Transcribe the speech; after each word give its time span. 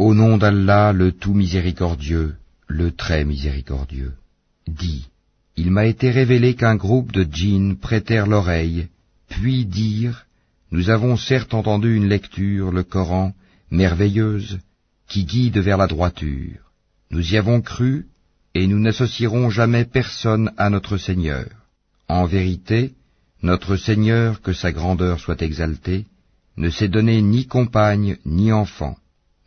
Au 0.00 0.14
nom 0.14 0.38
d'Allah, 0.38 0.94
le 0.94 1.12
tout 1.12 1.34
miséricordieux, 1.34 2.36
le 2.68 2.90
très 2.90 3.22
miséricordieux. 3.26 4.14
Dis, 4.66 5.10
il 5.58 5.70
m'a 5.70 5.84
été 5.84 6.10
révélé 6.10 6.54
qu'un 6.54 6.74
groupe 6.74 7.12
de 7.12 7.22
djinns 7.30 7.76
prêtèrent 7.76 8.26
l'oreille, 8.26 8.88
puis 9.28 9.66
dirent, 9.66 10.24
nous 10.70 10.88
avons 10.88 11.18
certes 11.18 11.52
entendu 11.52 11.94
une 11.94 12.08
lecture, 12.08 12.72
le 12.72 12.82
Coran, 12.82 13.34
merveilleuse, 13.70 14.60
qui 15.06 15.26
guide 15.26 15.58
vers 15.58 15.76
la 15.76 15.86
droiture. 15.86 16.72
Nous 17.10 17.34
y 17.34 17.36
avons 17.36 17.60
cru, 17.60 18.06
et 18.54 18.66
nous 18.66 18.78
n'associerons 18.78 19.50
jamais 19.50 19.84
personne 19.84 20.50
à 20.56 20.70
notre 20.70 20.96
Seigneur. 20.96 21.50
En 22.08 22.24
vérité, 22.24 22.94
notre 23.42 23.76
Seigneur, 23.76 24.40
que 24.40 24.54
sa 24.54 24.72
grandeur 24.72 25.20
soit 25.20 25.42
exaltée, 25.42 26.06
ne 26.56 26.70
s'est 26.70 26.88
donné 26.88 27.20
ni 27.20 27.46
compagne 27.46 28.16
ni 28.24 28.50
enfant. 28.50 28.96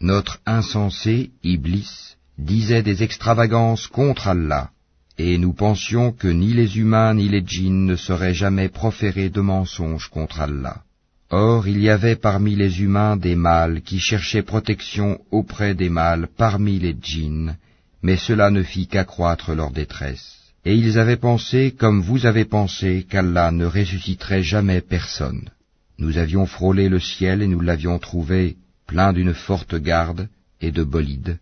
Notre 0.04 0.42
insensé, 0.46 1.32
Iblis, 1.44 2.18
disait 2.38 2.84
des 2.84 3.04
extravagances 3.04 3.88
contre 3.88 4.28
Allah, 4.28 4.70
et 5.18 5.38
nous 5.38 5.54
pensions 5.54 6.12
que 6.12 6.28
ni 6.28 6.52
les 6.52 6.78
humains 6.78 7.14
ni 7.14 7.30
les 7.30 7.42
djinns 7.42 7.86
ne 7.86 7.96
seraient 7.96 8.34
jamais 8.34 8.68
proférés 8.68 9.30
de 9.30 9.40
mensonges 9.40 10.10
contre 10.10 10.42
Allah. 10.42 10.82
Or 11.30 11.70
il 11.70 11.80
y 11.80 11.90
avait 11.90 12.18
parmi 12.18 12.54
les 12.58 12.82
humains 12.82 13.16
des 13.16 13.38
mâles 13.38 13.82
qui 13.82 14.00
cherchaient 14.00 14.42
protection 14.42 15.22
auprès 15.32 15.74
des 15.74 15.90
mâles 15.90 16.28
parmi 16.36 16.80
les 16.80 16.98
djinns, 17.02 17.56
mais 18.02 18.18
cela 18.18 18.52
ne 18.52 18.62
fit 18.62 18.88
qu'accroître 18.88 19.54
leur 19.56 19.72
détresse. 19.72 20.36
Et 20.66 20.76
ils 20.76 21.00
avaient 21.00 21.24
pensé, 21.30 21.74
comme 21.80 22.02
vous 22.02 22.26
avez 22.26 22.44
pensé, 22.44 23.08
qu'Allah 23.10 23.52
ne 23.52 23.66
ressusciterait 23.66 24.44
jamais 24.44 24.82
personne. 24.82 25.50
Nous 25.98 26.18
avions 26.18 26.46
frôlé 26.46 26.90
le 26.90 27.00
ciel 27.00 27.42
et 27.42 27.48
nous 27.48 27.62
l'avions 27.62 28.00
trouvé 28.00 28.58
plein 28.88 29.14
d'une 29.14 29.34
forte 29.34 29.76
garde 29.76 30.30
et 30.62 30.72
de 30.72 30.84
bolides. 30.84 31.38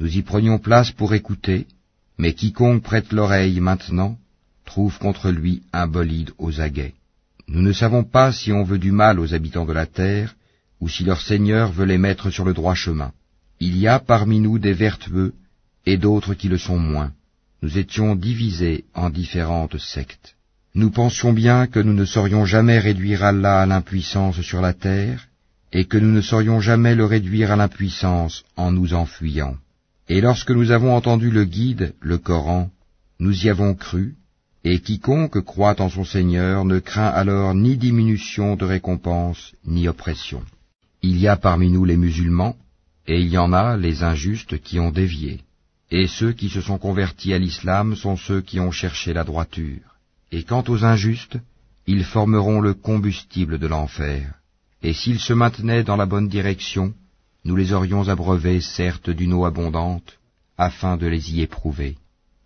Nous 0.00 0.16
y 0.18 0.22
prenions 0.22 0.58
place 0.58 0.90
pour 0.90 1.14
écouter, 1.14 1.66
mais 2.18 2.34
quiconque 2.34 2.82
prête 2.82 3.12
l'oreille 3.12 3.60
maintenant 3.60 4.18
trouve 4.66 4.98
contre 4.98 5.30
lui 5.30 5.62
un 5.72 5.86
bolide 5.86 6.32
aux 6.38 6.60
aguets. 6.60 6.94
Nous 7.48 7.62
ne 7.62 7.72
savons 7.72 8.04
pas 8.04 8.32
si 8.32 8.52
on 8.52 8.64
veut 8.64 8.78
du 8.78 8.90
mal 8.90 9.18
aux 9.20 9.32
habitants 9.32 9.64
de 9.64 9.72
la 9.72 9.86
terre, 9.86 10.34
ou 10.80 10.88
si 10.88 11.04
leur 11.04 11.20
Seigneur 11.20 11.72
veut 11.72 11.86
les 11.86 11.96
mettre 11.96 12.30
sur 12.30 12.44
le 12.44 12.52
droit 12.52 12.74
chemin. 12.74 13.12
Il 13.60 13.78
y 13.78 13.86
a 13.86 13.98
parmi 13.98 14.40
nous 14.40 14.58
des 14.58 14.74
vertueux, 14.74 15.32
et 15.86 15.96
d'autres 15.96 16.34
qui 16.34 16.48
le 16.48 16.58
sont 16.58 16.78
moins. 16.78 17.12
Nous 17.62 17.78
étions 17.78 18.16
divisés 18.16 18.84
en 18.92 19.08
différentes 19.08 19.78
sectes. 19.78 20.34
Nous 20.74 20.90
pensions 20.90 21.32
bien 21.32 21.66
que 21.66 21.80
nous 21.80 21.94
ne 21.94 22.04
saurions 22.04 22.44
jamais 22.44 22.78
réduire 22.78 23.24
Allah 23.24 23.62
à 23.62 23.66
l'impuissance 23.66 24.40
sur 24.42 24.60
la 24.60 24.74
terre, 24.74 25.28
et 25.78 25.84
que 25.84 25.98
nous 25.98 26.10
ne 26.10 26.22
saurions 26.22 26.58
jamais 26.58 26.94
le 26.94 27.04
réduire 27.04 27.50
à 27.52 27.56
l'impuissance 27.56 28.44
en 28.56 28.72
nous 28.72 28.94
enfuyant. 28.94 29.56
Et 30.08 30.22
lorsque 30.22 30.50
nous 30.50 30.70
avons 30.70 30.96
entendu 30.96 31.30
le 31.30 31.44
guide, 31.44 31.94
le 32.00 32.16
Coran, 32.16 32.70
nous 33.20 33.44
y 33.44 33.50
avons 33.50 33.74
cru, 33.74 34.14
et 34.64 34.80
quiconque 34.80 35.38
croit 35.42 35.78
en 35.82 35.90
son 35.90 36.06
Seigneur 36.06 36.64
ne 36.64 36.78
craint 36.78 37.12
alors 37.22 37.54
ni 37.54 37.76
diminution 37.76 38.56
de 38.56 38.64
récompense, 38.64 39.52
ni 39.66 39.86
oppression. 39.86 40.42
Il 41.02 41.18
y 41.18 41.28
a 41.28 41.36
parmi 41.36 41.70
nous 41.70 41.84
les 41.84 41.98
musulmans, 41.98 42.56
et 43.06 43.20
il 43.20 43.28
y 43.28 43.36
en 43.36 43.52
a 43.52 43.76
les 43.76 44.02
injustes 44.02 44.58
qui 44.62 44.80
ont 44.80 44.90
dévié. 44.90 45.40
Et 45.90 46.06
ceux 46.06 46.32
qui 46.32 46.48
se 46.48 46.62
sont 46.62 46.78
convertis 46.78 47.34
à 47.34 47.38
l'islam 47.38 47.96
sont 47.96 48.16
ceux 48.16 48.40
qui 48.40 48.60
ont 48.60 48.72
cherché 48.72 49.12
la 49.12 49.24
droiture. 49.24 49.98
Et 50.32 50.42
quant 50.42 50.64
aux 50.68 50.86
injustes, 50.86 51.36
ils 51.86 52.04
formeront 52.04 52.62
le 52.62 52.72
combustible 52.72 53.58
de 53.58 53.66
l'enfer. 53.66 54.40
Et 54.82 54.92
s'ils 54.92 55.20
se 55.20 55.32
maintenaient 55.32 55.84
dans 55.84 55.96
la 55.96 56.06
bonne 56.06 56.28
direction, 56.28 56.94
nous 57.44 57.56
les 57.56 57.72
aurions 57.72 58.08
abreuvés 58.08 58.60
certes 58.60 59.10
d'une 59.10 59.32
eau 59.32 59.44
abondante, 59.44 60.18
afin 60.58 60.96
de 60.96 61.06
les 61.06 61.34
y 61.34 61.42
éprouver 61.42 61.96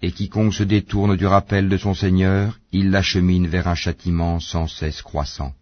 et 0.03 0.13
quiconque 0.13 0.55
se 0.55 0.63
détourne 0.63 1.17
du 1.17 1.27
rappel 1.27 1.69
de 1.69 1.77
son 1.77 1.95
Seigneur, 1.95 2.59
il 2.73 2.91
l'achemine 2.91 3.47
vers 3.47 3.69
un 3.69 3.75
châtiment 3.75 4.41
sans 4.41 4.67
cesse 4.67 5.03
croissant. 5.03 5.53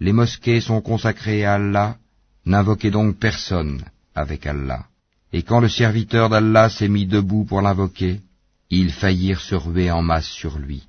Les 0.00 0.12
mosquées 0.12 0.60
sont 0.60 0.82
consacrées 0.82 1.44
à 1.44 1.54
Allah, 1.54 1.96
n'invoquez 2.44 2.90
donc 2.90 3.16
personne 3.16 3.82
avec 4.14 4.46
Allah. 4.46 4.86
Et 5.32 5.42
quand 5.42 5.60
le 5.60 5.68
serviteur 5.68 6.28
d'Allah 6.28 6.68
s'est 6.68 6.88
mis 6.88 7.06
debout 7.06 7.44
pour 7.44 7.62
l'invoquer, 7.62 8.20
ils 8.68 8.92
faillirent 8.92 9.40
se 9.40 9.54
ruer 9.54 9.90
en 9.90 10.02
masse 10.02 10.28
sur 10.28 10.58
lui. 10.58 10.82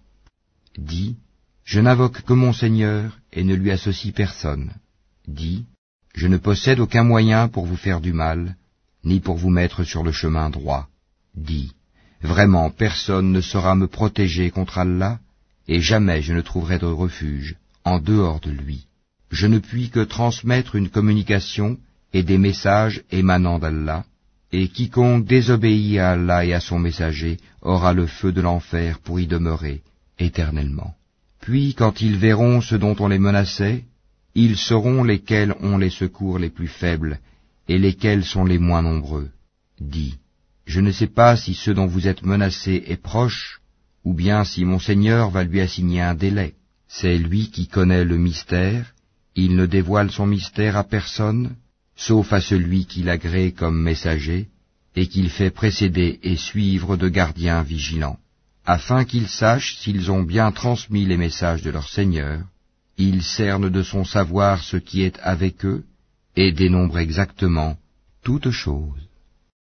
Dis, 0.78 1.16
je 1.64 1.80
n'invoque 1.80 2.22
que 2.24 2.34
mon 2.34 2.54
Seigneur 2.54 3.18
et 3.32 3.44
ne 3.44 3.56
lui 3.56 3.72
associe 3.72 4.14
personne. 4.14 4.72
Je 6.18 6.28
ne 6.28 6.38
possède 6.38 6.80
aucun 6.80 7.04
moyen 7.04 7.48
pour 7.48 7.66
vous 7.66 7.76
faire 7.76 8.02
du 8.02 8.12
mal, 8.12 8.56
ni 9.04 9.20
pour 9.20 9.38
vous 9.38 9.52
mettre 9.52 9.84
sur 9.84 10.04
le 10.04 10.12
chemin 10.12 10.50
droit. 10.50 10.88
Dis, 11.36 11.74
Vraiment 12.22 12.72
personne 12.72 13.32
ne 13.32 13.42
saura 13.42 13.76
me 13.76 13.88
protéger 13.88 14.50
contre 14.50 14.80
Allah, 14.80 15.20
et 15.68 15.80
jamais 15.80 16.24
je 16.24 16.34
ne 16.34 16.42
trouverai 16.42 16.80
de 16.80 16.88
refuge 16.88 17.56
en 17.84 18.00
dehors 18.00 18.40
de 18.40 18.50
lui. 18.50 18.88
Je 19.30 19.46
ne 19.46 19.60
puis 19.60 19.90
que 19.90 20.00
transmettre 20.00 20.76
une 20.76 20.90
communication 20.90 21.78
et 22.14 22.24
des 22.24 22.40
messages 22.40 23.04
émanant 23.12 23.60
d'Allah, 23.60 24.04
et 24.52 24.70
quiconque 24.70 25.26
désobéit 25.26 26.00
à 26.00 26.12
Allah 26.12 26.46
et 26.46 26.54
à 26.54 26.60
son 26.60 26.80
messager 26.80 27.38
aura 27.62 27.94
le 27.94 28.08
feu 28.08 28.32
de 28.32 28.42
l'enfer 28.42 29.00
pour 29.00 29.20
y 29.20 29.28
demeurer 29.28 29.84
éternellement. 30.18 30.96
Puis 31.42 31.76
quand 31.76 32.02
ils 32.02 32.18
verront 32.18 32.62
ce 32.62 32.76
dont 32.76 32.96
on 33.00 33.10
les 33.10 33.20
menaçait, 33.20 33.84
ils 34.40 34.56
sauront 34.56 35.04
lesquels 35.04 35.56
ont 35.62 35.80
les 35.80 35.90
secours 35.90 36.38
les 36.38 36.52
plus 36.52 36.68
faibles 36.68 37.20
et 37.68 37.80
lesquels 37.80 38.24
sont 38.24 38.46
les 38.46 38.60
moins 38.60 38.84
nombreux. 38.84 39.30
Dis, 39.82 40.14
je 40.68 40.80
ne 40.80 40.92
sais 40.92 41.08
pas 41.08 41.36
si 41.36 41.56
ce 41.56 41.72
dont 41.72 41.88
vous 41.88 42.08
êtes 42.08 42.24
menacé 42.24 42.84
est 42.86 43.02
proche, 43.02 43.62
ou 44.04 44.14
bien 44.14 44.44
si 44.44 44.64
mon 44.64 44.78
Seigneur 44.78 45.32
va 45.32 45.44
lui 45.44 45.60
assigner 45.60 46.02
un 46.02 46.14
délai. 46.14 46.54
C'est 46.88 47.18
lui 47.18 47.50
qui 47.50 47.68
connaît 47.68 48.06
le 48.06 48.18
mystère, 48.18 48.94
il 49.36 49.56
ne 49.56 49.66
dévoile 49.66 50.12
son 50.12 50.28
mystère 50.28 50.78
à 50.78 50.84
personne, 50.84 51.56
sauf 51.96 52.32
à 52.32 52.40
celui 52.40 52.86
qu'il 52.86 53.10
agrée 53.10 53.54
comme 53.54 53.82
messager, 53.82 54.50
et 54.96 55.08
qu'il 55.08 55.32
fait 55.32 55.50
précéder 55.50 56.20
et 56.22 56.38
suivre 56.38 56.96
de 56.96 57.10
gardiens 57.10 57.64
vigilants, 57.64 58.20
afin 58.68 59.04
qu'ils 59.04 59.30
sachent 59.30 59.78
s'ils 59.78 60.12
ont 60.12 60.22
bien 60.22 60.52
transmis 60.52 61.06
les 61.06 61.18
messages 61.18 61.64
de 61.64 61.72
leur 61.72 61.90
Seigneur, 61.90 62.44
il 62.98 63.24
cerne 63.24 63.70
de 63.70 63.84
son 63.84 64.04
savoir 64.04 64.64
ce 64.64 64.78
qui 64.78 65.04
est 65.04 65.20
avec 65.22 65.66
eux, 65.66 65.84
et 66.36 66.52
dénombre 66.52 67.00
exactement 67.00 67.78
toutes 68.24 68.52
choses. 68.52 69.07